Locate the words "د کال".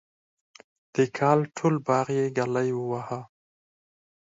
0.93-1.39